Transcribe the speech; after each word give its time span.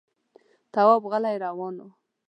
تواب 0.73 1.03
غلی 1.11 1.35
روان 1.45 1.75
و. 1.83 1.87